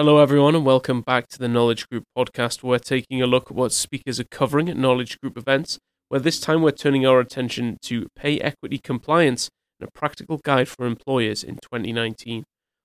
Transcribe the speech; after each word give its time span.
Hello, 0.00 0.16
everyone, 0.16 0.54
and 0.54 0.64
welcome 0.64 1.02
back 1.02 1.28
to 1.28 1.38
the 1.38 1.46
Knowledge 1.46 1.86
Group 1.90 2.04
podcast. 2.16 2.62
We're 2.62 2.78
taking 2.78 3.20
a 3.20 3.26
look 3.26 3.50
at 3.50 3.54
what 3.54 3.70
speakers 3.70 4.18
are 4.18 4.24
covering 4.30 4.70
at 4.70 4.78
Knowledge 4.78 5.20
Group 5.20 5.36
events, 5.36 5.78
where 6.08 6.18
this 6.18 6.40
time 6.40 6.62
we're 6.62 6.70
turning 6.70 7.04
our 7.04 7.20
attention 7.20 7.76
to 7.82 8.06
pay 8.16 8.40
equity 8.40 8.78
compliance 8.82 9.50
and 9.78 9.86
a 9.86 9.92
practical 9.92 10.38
guide 10.38 10.70
for 10.70 10.86
employers 10.86 11.44
in 11.44 11.56
2019. 11.56 12.44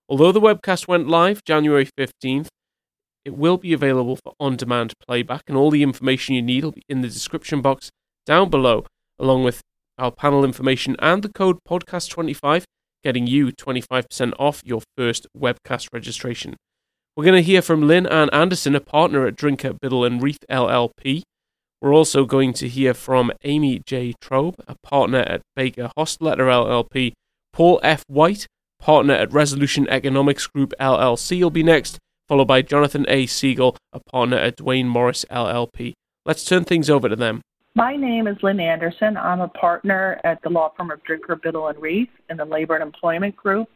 Although 0.10 0.34
the 0.34 0.42
webcast 0.42 0.90
went 0.90 1.08
live 1.08 1.42
January 1.46 1.88
15th, 1.98 2.48
it 3.24 3.38
will 3.38 3.58
be 3.58 3.72
available 3.72 4.18
for 4.18 4.34
on 4.38 4.58
demand 4.58 4.92
playback, 5.08 5.44
and 5.48 5.56
all 5.56 5.72
the 5.72 5.84
information 5.84 6.36
you 6.36 6.42
need 6.42 6.66
will 6.66 6.74
be 6.74 6.84
in 6.90 7.00
the 7.00 7.08
description 7.08 7.62
box 7.62 7.92
down 8.26 8.50
below, 8.50 8.86
along 9.18 9.46
with 9.46 9.62
our 9.98 10.12
panel 10.12 10.44
information 10.44 10.98
and 11.00 11.24
the 11.24 11.30
code 11.30 11.60
podcast25, 11.66 12.66
getting 13.06 13.26
you 13.26 13.54
25% 13.54 14.34
off 14.38 14.62
your 14.66 14.82
first 14.98 15.28
webcast 15.34 15.88
registration. 15.94 16.58
We're 17.18 17.24
going 17.24 17.42
to 17.42 17.42
hear 17.42 17.62
from 17.62 17.88
Lynne 17.88 18.08
Anne 18.08 18.30
Anderson, 18.32 18.76
a 18.76 18.82
partner 18.82 19.26
at 19.26 19.38
Drinker 19.38 19.72
Biddle 19.72 20.04
and 20.04 20.22
Reath 20.22 20.44
LLP. 20.50 21.22
We're 21.82 21.94
also 21.94 22.26
going 22.26 22.52
to 22.56 22.68
hear 22.68 22.94
from 22.94 23.32
Amy 23.46 23.82
J. 23.86 24.16
Traub, 24.22 24.56
a 24.68 24.76
partner 24.84 25.20
at 25.20 25.42
Baker 25.56 25.90
Hostetler 25.98 26.40
LLP. 26.40 27.14
Paul 27.54 27.80
F. 27.84 28.04
White, 28.08 28.48
partner 28.82 29.14
at 29.14 29.32
Resolution 29.32 29.88
Economics 29.88 30.46
Group 30.46 30.74
LLC, 30.78 31.42
will 31.42 31.50
be 31.50 31.64
next, 31.64 32.00
followed 32.28 32.50
by 32.50 32.62
Jonathan 32.62 33.06
A. 33.08 33.28
Segal, 33.28 33.78
a 33.94 34.02
partner 34.12 34.36
at 34.36 34.58
Duane 34.58 34.90
Morris 34.90 35.24
LLP. 35.32 35.94
Let's 36.26 36.44
turn 36.44 36.66
things 36.66 36.90
over 36.90 37.08
to 37.08 37.16
them. 37.16 37.40
My 37.76 37.96
name 37.96 38.28
is 38.28 38.36
Lynne 38.44 38.60
Anderson. 38.60 39.16
I'm 39.16 39.40
a 39.40 39.48
partner 39.48 40.20
at 40.26 40.42
the 40.42 40.50
law 40.50 40.74
firm 40.76 40.92
of 40.92 41.02
Drinker 41.06 41.38
Biddle 41.38 41.70
and 41.70 41.82
Reath 41.82 42.10
in 42.30 42.36
the 42.36 42.44
Labor 42.44 42.76
and 42.76 42.84
Employment 42.84 43.38
Group 43.38 43.70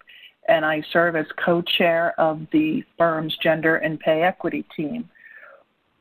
and 0.50 0.66
I 0.66 0.84
serve 0.92 1.16
as 1.16 1.28
co 1.44 1.62
chair 1.62 2.20
of 2.20 2.42
the 2.52 2.84
firm's 2.98 3.38
gender 3.38 3.78
and 3.78 4.00
pay 4.00 4.24
equity 4.24 4.66
team. 4.76 5.08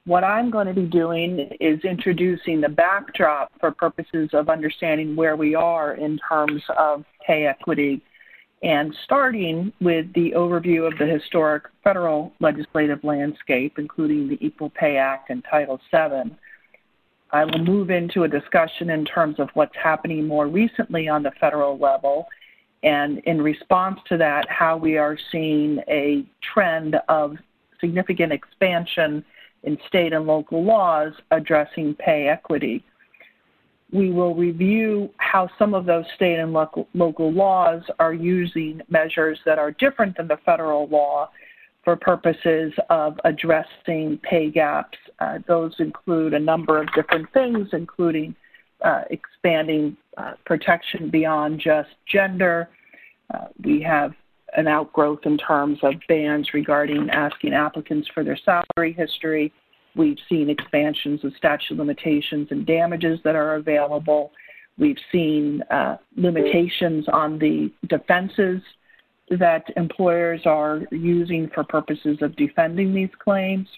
What 0.06 0.24
I'm 0.24 0.50
going 0.50 0.66
to 0.66 0.72
be 0.72 0.86
doing 0.86 1.50
is 1.60 1.80
introducing 1.84 2.62
the 2.62 2.68
backdrop 2.68 3.52
for 3.60 3.70
purposes 3.70 4.30
of 4.32 4.48
understanding 4.48 5.14
where 5.14 5.36
we 5.36 5.54
are 5.54 5.92
in 5.92 6.18
terms 6.26 6.62
of 6.78 7.04
pay 7.26 7.44
equity 7.44 8.00
and 8.62 8.96
starting 9.04 9.70
with 9.80 10.12
the 10.14 10.32
overview 10.32 10.90
of 10.90 10.98
the 10.98 11.06
historic 11.06 11.64
federal 11.84 12.32
legislative 12.40 13.04
landscape, 13.04 13.78
including 13.78 14.28
the 14.28 14.38
Equal 14.44 14.70
Pay 14.70 14.96
Act 14.96 15.30
and 15.30 15.44
Title 15.48 15.78
VII. 15.92 16.34
I 17.30 17.44
will 17.44 17.58
move 17.58 17.90
into 17.90 18.24
a 18.24 18.28
discussion 18.28 18.88
in 18.88 19.04
terms 19.04 19.38
of 19.38 19.50
what's 19.52 19.76
happening 19.76 20.26
more 20.26 20.48
recently 20.48 21.06
on 21.08 21.22
the 21.22 21.32
federal 21.38 21.78
level 21.78 22.26
and 22.82 23.18
in 23.20 23.42
response 23.42 24.00
to 24.08 24.16
that, 24.18 24.48
how 24.48 24.76
we 24.76 24.96
are 24.96 25.18
seeing 25.32 25.80
a 25.88 26.24
trend 26.52 26.96
of 27.08 27.36
significant 27.80 28.32
expansion 28.32 29.24
in 29.64 29.78
state 29.88 30.12
and 30.12 30.26
local 30.26 30.64
laws 30.64 31.12
addressing 31.30 31.94
pay 31.94 32.28
equity. 32.28 32.84
We 33.92 34.10
will 34.10 34.34
review 34.34 35.10
how 35.16 35.48
some 35.58 35.74
of 35.74 35.86
those 35.86 36.04
state 36.14 36.38
and 36.38 36.52
local, 36.52 37.32
laws 37.32 37.82
are 37.98 38.12
using 38.12 38.82
measures 38.88 39.38
that 39.46 39.58
are 39.58 39.72
different 39.72 40.16
than 40.16 40.28
the 40.28 40.36
federal 40.44 40.86
law 40.88 41.30
for 41.84 41.96
purposes 41.96 42.72
of 42.90 43.18
addressing 43.24 44.18
pay 44.22 44.50
gaps. 44.50 44.98
Uh, 45.20 45.38
those 45.48 45.74
include 45.78 46.34
a 46.34 46.38
number 46.38 46.80
of 46.80 46.92
different 46.92 47.32
things, 47.32 47.68
including 47.72 48.36
uh, 48.84 49.02
expanding 49.10 49.96
uh, 50.18 50.32
protection 50.44 51.10
beyond 51.10 51.60
just 51.60 51.90
gender. 52.06 52.68
Uh, 53.32 53.46
we 53.62 53.80
have 53.80 54.12
an 54.56 54.66
outgrowth 54.66 55.20
in 55.24 55.38
terms 55.38 55.78
of 55.82 55.94
bans 56.08 56.48
regarding 56.52 57.08
asking 57.10 57.54
applicants 57.54 58.08
for 58.12 58.24
their 58.24 58.38
salary 58.44 58.92
history. 58.92 59.52
We've 59.94 60.18
seen 60.28 60.50
expansions 60.50 61.24
of 61.24 61.32
statute 61.36 61.76
limitations 61.76 62.48
and 62.50 62.66
damages 62.66 63.20
that 63.24 63.36
are 63.36 63.56
available. 63.56 64.32
We've 64.78 64.98
seen 65.12 65.62
uh, 65.70 65.98
limitations 66.16 67.06
on 67.12 67.38
the 67.38 67.72
defenses 67.88 68.62
that 69.30 69.64
employers 69.76 70.42
are 70.46 70.82
using 70.90 71.50
for 71.54 71.62
purposes 71.62 72.18
of 72.22 72.34
defending 72.36 72.94
these 72.94 73.10
claims. 73.22 73.68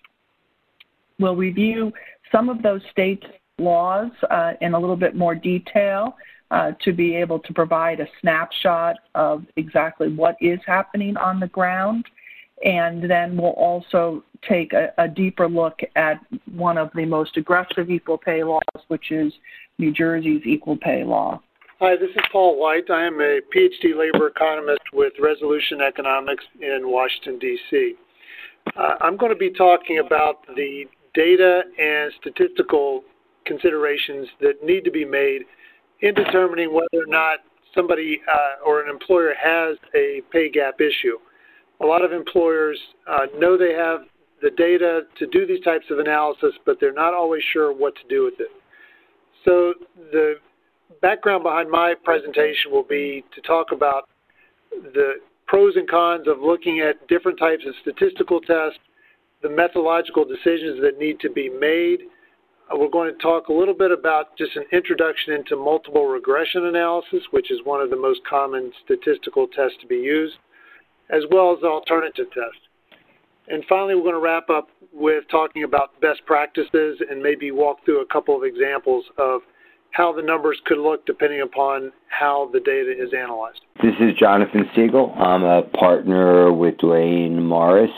We'll 1.19 1.37
review 1.37 1.93
some 2.33 2.49
of 2.49 2.62
those 2.62 2.81
state 2.91 3.25
laws 3.60 4.10
uh, 4.31 4.54
in 4.60 4.75
a 4.75 4.78
little 4.78 4.97
bit 4.97 5.15
more 5.15 5.34
detail 5.34 6.16
uh, 6.50 6.72
to 6.82 6.93
be 6.93 7.15
able 7.15 7.38
to 7.38 7.53
provide 7.53 8.00
a 8.00 8.06
snapshot 8.21 8.97
of 9.15 9.44
exactly 9.56 10.09
what 10.12 10.37
is 10.41 10.59
happening 10.66 11.16
on 11.16 11.38
the 11.38 11.47
ground. 11.48 12.04
And 12.65 13.09
then 13.09 13.37
we'll 13.37 13.53
also 13.53 14.22
take 14.47 14.72
a, 14.72 14.93
a 14.99 15.09
deeper 15.09 15.49
look 15.49 15.81
at 15.97 16.20
one 16.53 16.76
of 16.76 16.91
the 16.94 17.04
most 17.04 17.37
aggressive 17.37 17.91
equal 17.91 18.19
pay 18.19 18.43
laws, 18.43 18.60
which 18.88 19.12
is 19.12 19.32
New 19.78 19.93
Jersey's 19.93 20.43
equal 20.44 20.76
pay 20.76 21.04
law. 21.04 21.41
Hi, 21.78 21.97
this 21.97 22.10
is 22.10 22.22
Paul 22.31 22.60
White. 22.60 22.91
I 22.91 23.06
am 23.06 23.20
a 23.20 23.41
PhD 23.54 23.97
labor 23.97 24.28
economist 24.28 24.82
with 24.93 25.15
Resolution 25.19 25.81
Economics 25.81 26.44
in 26.60 26.91
Washington, 26.91 27.38
D.C. 27.38 27.94
Uh, 28.76 28.97
I'm 29.00 29.16
going 29.16 29.32
to 29.32 29.38
be 29.38 29.50
talking 29.50 29.99
about 29.99 30.47
the 30.54 30.84
data 31.15 31.62
and 31.78 32.12
statistical 32.20 33.03
considerations 33.50 34.28
that 34.41 34.62
need 34.62 34.84
to 34.84 34.93
be 34.93 35.05
made 35.05 35.43
in 36.03 36.15
determining 36.15 36.72
whether 36.72 37.03
or 37.05 37.06
not 37.09 37.41
somebody 37.75 38.21
uh, 38.33 38.65
or 38.65 38.83
an 38.83 38.88
employer 38.88 39.34
has 39.34 39.77
a 39.94 40.22
pay 40.31 40.49
gap 40.49 40.81
issue. 40.81 41.16
A 41.81 41.87
lot 41.87 42.05
of 42.05 42.12
employers 42.12 42.78
uh, 43.09 43.27
know 43.38 43.59
they 43.59 43.72
have 43.72 44.00
the 44.41 44.50
data 44.50 45.03
to 45.19 45.27
do 45.27 45.47
these 45.47 45.62
types 45.65 45.87
of 45.91 45.99
analysis, 45.99 46.53
but 46.65 46.77
they're 46.81 46.93
not 46.93 47.12
always 47.12 47.43
sure 47.53 47.72
what 47.72 47.94
to 47.97 48.03
do 48.09 48.25
with 48.25 48.38
it. 48.38 48.53
So 49.44 49.75
the 50.12 50.34
background 51.03 51.43
behind 51.43 51.71
my 51.71 51.94
presentation 52.05 52.71
will 52.71 52.84
be 52.84 53.25
to 53.34 53.41
talk 53.41 53.72
about 53.72 54.09
the 54.71 55.15
pros 55.47 55.75
and 55.77 55.88
cons 55.88 56.28
of 56.28 56.38
looking 56.41 56.81
at 56.81 57.06
different 57.09 57.38
types 57.38 57.65
of 57.67 57.75
statistical 57.82 58.41
tests, 58.41 58.78
the 59.43 59.49
methodological 59.49 60.25
decisions 60.25 60.81
that 60.82 60.99
need 60.99 61.19
to 61.21 61.31
be 61.31 61.49
made, 61.49 62.00
Uh, 62.70 62.76
we're 62.76 62.88
going 62.88 63.12
to 63.12 63.22
talk 63.22 63.48
a 63.48 63.53
little 63.53 63.75
bit 63.75 63.91
about 63.91 64.36
just 64.36 64.54
an 64.56 64.64
introduction 64.72 65.34
into 65.34 65.56
multiple 65.56 66.06
regression 66.06 66.66
analysis, 66.66 67.22
which 67.31 67.50
is 67.50 67.58
one 67.64 67.81
of 67.81 67.91
the 67.91 67.97
most 67.97 68.20
common 68.28 68.70
statistical 68.84 69.47
tests 69.48 69.76
to 69.81 69.86
be 69.86 69.97
used, 69.97 70.36
as 71.10 71.22
well 71.31 71.56
as 71.56 71.62
alternative 71.64 72.26
tests. 72.32 72.60
And 73.48 73.64
finally, 73.69 73.94
we're 73.94 74.03
going 74.03 74.14
to 74.14 74.20
wrap 74.20 74.48
up 74.50 74.69
with 74.92 75.25
talking 75.31 75.64
about 75.64 76.00
best 76.00 76.25
practices 76.26 77.00
and 77.10 77.22
maybe 77.22 77.50
walk 77.50 77.84
through 77.84 78.03
a 78.03 78.06
couple 78.06 78.36
of 78.36 78.44
examples 78.44 79.04
of 79.19 79.41
how 79.92 80.12
the 80.12 80.22
numbers 80.22 80.60
could 80.66 80.78
look 80.78 81.04
depending 81.04 81.41
upon 81.41 81.91
how 82.08 82.48
the 82.52 82.60
data 82.60 82.92
is 82.92 83.12
analyzed. 83.12 83.60
This 83.82 83.94
is 84.00 84.14
Jonathan 84.16 84.70
Segal. 84.76 85.16
I'm 85.19 85.42
a 85.42 85.62
partner 85.62 86.52
with 86.52 86.78
Duane 86.78 87.44
Morris, 87.44 87.91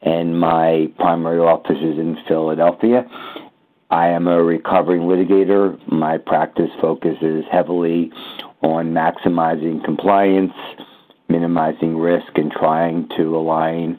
and 0.00 0.38
my 0.38 0.86
primary 0.98 1.40
office 1.40 1.76
is 1.76 1.98
in 1.98 2.16
Philadelphia. 2.26 3.04
I 3.90 4.08
am 4.08 4.28
a 4.28 4.40
recovering 4.42 5.02
litigator. 5.02 5.76
My 5.90 6.16
practice 6.16 6.70
focuses 6.80 7.44
heavily 7.50 8.12
on 8.62 8.92
maximizing 8.92 9.84
compliance, 9.84 10.52
minimizing 11.28 11.96
risk, 11.96 12.36
and 12.36 12.52
trying 12.52 13.08
to 13.16 13.36
align 13.36 13.98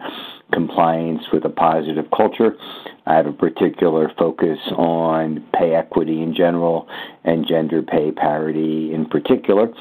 compliance 0.54 1.24
with 1.34 1.44
a 1.44 1.50
positive 1.50 2.06
culture. 2.16 2.56
I 3.06 3.16
have 3.16 3.26
a 3.26 3.34
particular 3.34 4.10
focus 4.18 4.60
on 4.78 5.46
pay 5.54 5.74
equity 5.76 6.22
in 6.22 6.36
general 6.36 6.88
and 7.26 7.46
gender 7.46 7.82
pay 7.82 8.12
parity 8.12 8.94
in 8.94 9.08
particular. 9.08 9.74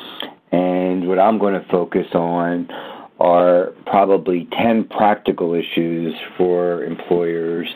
And 0.50 1.06
what 1.06 1.20
I'm 1.20 1.38
going 1.38 1.54
to 1.54 1.68
focus 1.68 2.08
on 2.14 2.68
are 3.20 3.66
probably 3.86 4.48
10 4.58 4.84
practical 4.84 5.54
issues 5.54 6.14
for 6.36 6.82
employers 6.82 7.68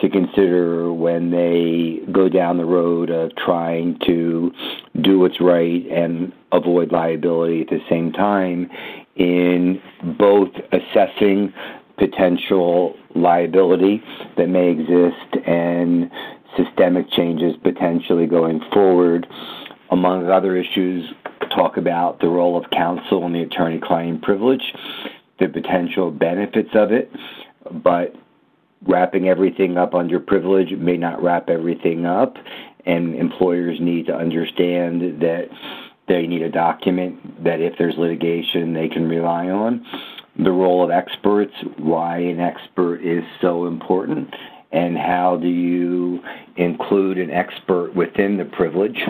to 0.00 0.08
consider 0.08 0.92
when 0.92 1.30
they 1.30 2.00
go 2.12 2.28
down 2.28 2.56
the 2.56 2.64
road 2.64 3.10
of 3.10 3.34
trying 3.36 3.98
to 4.06 4.52
do 5.00 5.18
what's 5.18 5.40
right 5.40 5.86
and 5.90 6.32
avoid 6.52 6.92
liability 6.92 7.62
at 7.62 7.68
the 7.68 7.80
same 7.88 8.12
time 8.12 8.70
in 9.16 9.80
both 10.18 10.50
assessing 10.72 11.52
potential 11.98 12.96
liability 13.14 14.02
that 14.36 14.48
may 14.48 14.70
exist 14.70 15.46
and 15.46 16.10
systemic 16.56 17.10
changes 17.10 17.54
potentially 17.62 18.26
going 18.26 18.60
forward. 18.72 19.26
Among 19.90 20.28
other 20.30 20.56
issues, 20.56 21.12
talk 21.54 21.76
about 21.76 22.20
the 22.20 22.28
role 22.28 22.56
of 22.56 22.70
counsel 22.70 23.24
and 23.26 23.34
the 23.34 23.42
attorney 23.42 23.80
client 23.80 24.22
privilege, 24.22 24.74
the 25.40 25.48
potential 25.48 26.10
benefits 26.10 26.70
of 26.74 26.92
it, 26.92 27.10
but 27.70 28.14
wrapping 28.88 29.28
everything 29.28 29.76
up 29.76 29.94
under 29.94 30.18
privilege 30.18 30.72
may 30.72 30.96
not 30.96 31.22
wrap 31.22 31.48
everything 31.50 32.06
up, 32.06 32.36
and 32.86 33.14
employers 33.14 33.78
need 33.80 34.06
to 34.06 34.14
understand 34.14 35.20
that 35.20 35.48
they 36.08 36.26
need 36.26 36.42
a 36.42 36.50
document 36.50 37.44
that 37.44 37.60
if 37.60 37.74
there's 37.78 37.96
litigation 37.98 38.72
they 38.72 38.88
can 38.88 39.08
rely 39.08 39.48
on. 39.48 39.86
the 40.40 40.52
role 40.52 40.84
of 40.84 40.90
experts, 40.90 41.52
why 41.78 42.18
an 42.18 42.38
expert 42.38 42.98
is 42.98 43.24
so 43.40 43.66
important, 43.66 44.32
and 44.70 44.98
how 44.98 45.36
do 45.36 45.48
you 45.48 46.20
include 46.56 47.18
an 47.18 47.30
expert 47.30 47.94
within 47.94 48.36
the 48.36 48.44
privilege 48.44 49.00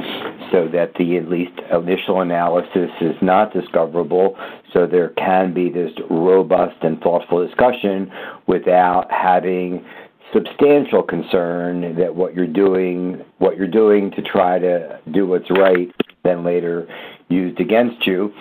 so 0.52 0.69
that 0.69 0.93
the 0.99 1.16
at 1.16 1.28
least 1.28 1.52
initial 1.72 2.20
analysis 2.20 2.90
is 3.00 3.16
not 3.20 3.52
discoverable 3.52 4.37
so 4.72 4.87
there 4.87 5.10
can 5.10 5.52
be 5.52 5.69
this 5.69 5.93
robust 6.10 6.76
and 6.82 7.00
thoughtful 7.00 7.44
discussion 7.44 8.10
without 8.46 9.10
having 9.10 9.84
substantial 10.32 11.02
concern 11.02 11.96
that 11.96 12.14
what 12.14 12.34
you're 12.34 12.46
doing 12.46 13.25
what 13.38 13.56
you're 13.56 13.66
doing 13.66 14.10
to 14.12 14.22
try 14.22 14.58
to 14.58 15.00
do 15.10 15.26
what's 15.26 15.50
right 15.50 15.90
then 16.22 16.44
later 16.44 16.87
used 17.28 17.60
against 17.60 18.06
you. 18.06 18.32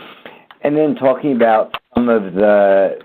And 0.61 0.75
then 0.75 0.95
talking 0.95 1.35
about 1.35 1.75
some 1.93 2.09
of 2.09 2.33
the 2.33 2.99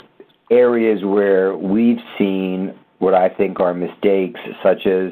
areas 0.51 1.05
where 1.05 1.57
we've 1.57 2.01
seen 2.19 2.75
what 3.03 3.15
I 3.15 3.29
think 3.29 3.59
are 3.59 3.75
mistakes, 3.75 4.41
such 4.63 4.87
as 4.87 5.11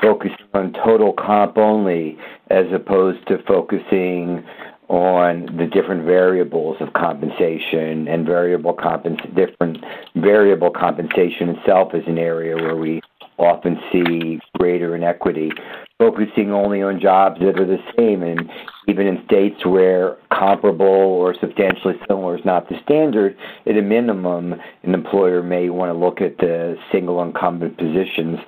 focusing 0.00 0.36
on 0.54 0.72
total 0.72 1.12
comp 1.12 1.58
only 1.58 2.16
as 2.48 2.66
opposed 2.72 3.26
to 3.26 3.42
focusing 3.42 4.44
on 4.86 5.46
the 5.56 5.66
different 5.66 6.04
variables 6.04 6.76
of 6.80 6.92
compensation 6.92 8.06
and 8.06 8.24
variable 8.24 8.72
compens- 8.72 9.34
different 9.34 9.84
variable 10.14 10.70
compensation 10.70 11.50
itself 11.50 11.92
is 11.92 12.06
an 12.06 12.18
area 12.18 12.54
where 12.54 12.76
we 12.76 13.02
often 13.36 13.80
see 13.90 14.38
greater 14.56 14.94
inequity 14.94 15.50
focusing 15.98 16.52
only 16.52 16.80
on 16.80 17.00
jobs 17.00 17.40
that 17.40 17.58
are 17.58 17.66
the 17.66 17.82
same 17.96 18.22
and 18.22 18.48
even 18.86 19.06
in 19.06 19.22
states 19.26 19.66
where 19.66 20.16
comparable 20.32 20.86
or 20.86 21.34
substantially 21.40 21.94
similar 22.08 22.38
is 22.38 22.44
not 22.44 22.68
the 22.68 22.76
standard, 22.84 23.36
at 23.66 23.76
a 23.76 23.82
minimum, 23.82 24.54
an 24.84 24.94
employer 24.94 25.42
may 25.42 25.68
want 25.70 25.90
to 25.90 25.98
look 25.98 26.20
at 26.20 26.38
the 26.38 26.76
single 26.92 27.22
incumbent 27.22 27.76
positions 27.76 28.38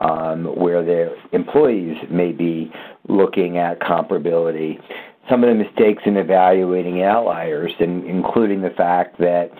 um, 0.00 0.44
where 0.56 0.84
their 0.84 1.10
employees 1.32 1.96
may 2.10 2.32
be 2.32 2.72
looking 3.08 3.58
at 3.58 3.80
comparability. 3.80 4.80
Some 5.28 5.42
of 5.42 5.48
the 5.48 5.54
mistakes 5.54 6.02
in 6.06 6.16
evaluating 6.16 7.02
outliers, 7.02 7.72
and 7.80 8.04
including 8.04 8.60
the 8.60 8.70
fact 8.70 9.18
that 9.18 9.50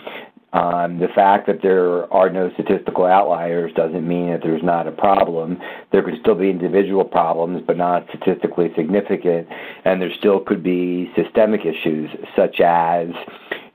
um, 0.54 1.00
the 1.00 1.08
fact 1.08 1.48
that 1.48 1.62
there 1.62 2.10
are 2.12 2.30
no 2.30 2.48
statistical 2.54 3.06
outliers 3.06 3.72
doesn't 3.74 4.06
mean 4.06 4.30
that 4.30 4.40
there's 4.40 4.62
not 4.62 4.86
a 4.86 4.92
problem. 4.92 5.58
There 5.90 6.00
could 6.00 6.14
still 6.20 6.36
be 6.36 6.48
individual 6.48 7.04
problems, 7.04 7.64
but 7.66 7.76
not 7.76 8.06
statistically 8.08 8.72
significant, 8.76 9.48
and 9.84 10.00
there 10.00 10.12
still 10.16 10.38
could 10.38 10.62
be 10.62 11.10
systemic 11.16 11.62
issues, 11.66 12.08
such 12.36 12.60
as 12.60 13.08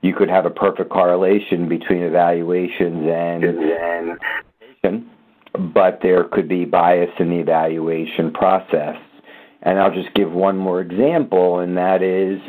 you 0.00 0.14
could 0.14 0.30
have 0.30 0.46
a 0.46 0.50
perfect 0.50 0.88
correlation 0.88 1.68
between 1.68 2.00
evaluations 2.00 3.06
and, 3.06 3.44
and 4.82 5.10
but 5.74 6.00
there 6.02 6.24
could 6.24 6.48
be 6.48 6.64
bias 6.64 7.10
in 7.18 7.28
the 7.28 7.36
evaluation 7.36 8.32
process. 8.32 8.96
And 9.62 9.78
I'll 9.78 9.92
just 9.92 10.14
give 10.14 10.32
one 10.32 10.56
more 10.56 10.80
example, 10.80 11.58
and 11.58 11.76
that 11.76 12.02
is 12.02 12.40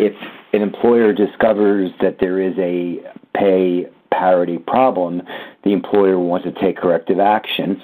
if 0.00 0.14
an 0.52 0.62
employer 0.62 1.12
discovers 1.12 1.92
that 2.00 2.16
there 2.18 2.40
is 2.40 2.54
a 2.58 3.00
pay 3.36 3.86
parity 4.10 4.58
problem, 4.58 5.22
the 5.64 5.72
employer 5.72 6.18
wants 6.18 6.46
to 6.46 6.52
take 6.52 6.76
corrective 6.76 7.20
action. 7.20 7.80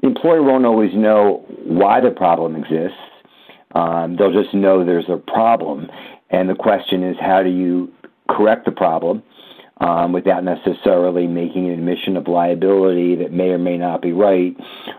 The 0.00 0.08
employer 0.08 0.42
won't 0.42 0.64
always 0.64 0.94
know 0.94 1.44
why 1.64 2.00
the 2.00 2.10
problem 2.10 2.56
exists. 2.56 2.98
Um, 3.74 4.16
they'll 4.16 4.32
just 4.32 4.54
know 4.54 4.84
there's 4.84 5.08
a 5.08 5.16
problem. 5.16 5.90
And 6.30 6.48
the 6.48 6.54
question 6.54 7.02
is, 7.02 7.16
how 7.20 7.42
do 7.42 7.50
you 7.50 7.92
correct 8.28 8.64
the 8.64 8.72
problem 8.72 9.22
um, 9.78 10.12
without 10.12 10.44
necessarily 10.44 11.26
making 11.26 11.66
an 11.66 11.72
admission 11.72 12.16
of 12.16 12.26
liability 12.26 13.16
that 13.16 13.32
may 13.32 13.50
or 13.50 13.58
may 13.58 13.76
not 13.76 14.00
be 14.00 14.12
right, 14.12 14.56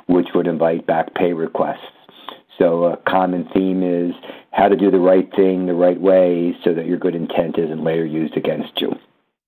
which 0.07 0.27
would 0.35 0.47
invite 0.47 0.85
back 0.85 1.13
pay 1.15 1.33
requests? 1.33 1.79
So 2.57 2.85
a 2.85 2.97
common 2.97 3.47
theme 3.53 3.83
is 3.83 4.13
how 4.51 4.67
to 4.67 4.75
do 4.75 4.89
the 4.89 4.99
right 4.99 5.29
thing 5.35 5.65
the 5.65 5.73
right 5.73 5.99
way 5.99 6.57
so 6.63 6.73
that 6.73 6.87
your 6.87 6.97
good 6.97 7.15
intent 7.15 7.57
isn't 7.57 7.83
later 7.83 8.05
used 8.05 8.35
against 8.35 8.81
you. 8.81 8.95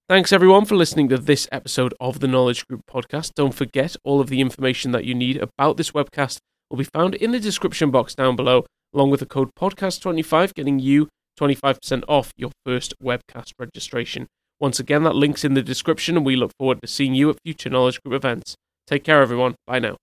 Thanks 0.09 0.33
everyone 0.33 0.65
for 0.65 0.75
listening 0.75 1.07
to 1.09 1.19
this 1.19 1.47
episode 1.51 1.93
of 1.99 2.19
the 2.19 2.27
Knowledge 2.27 2.65
Group 2.65 2.81
podcast. 2.89 3.35
Don't 3.35 3.53
forget 3.53 3.95
all 4.03 4.19
of 4.19 4.27
the 4.27 4.41
information 4.41 4.91
that 4.91 5.05
you 5.05 5.13
need 5.13 5.37
about 5.37 5.77
this 5.77 5.91
webcast 5.91 6.39
will 6.67 6.77
be 6.77 6.83
found 6.83 7.13
in 7.13 7.29
the 7.29 7.39
description 7.39 7.91
box 7.91 8.15
down 8.15 8.35
below, 8.35 8.65
along 8.91 9.11
with 9.11 9.19
the 9.19 9.27
code 9.27 9.51
podcast25 9.53 10.55
getting 10.55 10.79
you 10.79 11.09
25% 11.39 12.03
off 12.07 12.31
your 12.35 12.49
first 12.65 12.95
webcast 12.99 13.51
registration. 13.59 14.25
Once 14.59 14.79
again, 14.79 15.03
that 15.03 15.13
link's 15.13 15.45
in 15.45 15.53
the 15.53 15.61
description 15.61 16.17
and 16.17 16.25
we 16.25 16.35
look 16.35 16.53
forward 16.57 16.81
to 16.81 16.87
seeing 16.87 17.13
you 17.13 17.29
at 17.29 17.37
future 17.45 17.69
Knowledge 17.69 18.01
Group 18.01 18.15
events. 18.15 18.55
Take 18.87 19.03
care 19.03 19.21
everyone. 19.21 19.53
Bye 19.67 19.77
now. 19.77 19.97